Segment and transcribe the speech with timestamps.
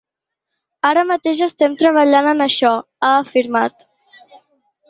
[0.91, 2.75] Ara mateix estem treballant en això,
[3.11, 3.87] ha afirmat.